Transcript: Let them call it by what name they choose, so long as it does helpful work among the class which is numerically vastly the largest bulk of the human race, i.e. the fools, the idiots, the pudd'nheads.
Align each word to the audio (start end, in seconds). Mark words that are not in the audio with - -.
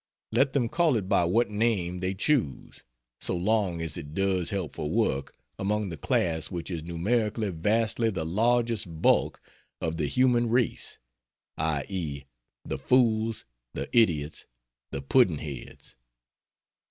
Let 0.31 0.53
them 0.53 0.67
call 0.67 0.95
it 0.95 1.07
by 1.07 1.25
what 1.25 1.51
name 1.51 1.99
they 1.99 2.15
choose, 2.15 2.83
so 3.19 3.37
long 3.37 3.83
as 3.83 3.97
it 3.97 4.15
does 4.15 4.49
helpful 4.49 4.89
work 4.89 5.35
among 5.59 5.89
the 5.89 5.95
class 5.97 6.49
which 6.49 6.71
is 6.71 6.81
numerically 6.81 7.51
vastly 7.51 8.09
the 8.09 8.25
largest 8.25 8.99
bulk 9.03 9.39
of 9.79 9.97
the 9.97 10.07
human 10.07 10.49
race, 10.49 10.97
i.e. 11.59 12.23
the 12.65 12.79
fools, 12.79 13.45
the 13.75 13.95
idiots, 13.95 14.47
the 14.89 15.03
pudd'nheads. 15.03 15.93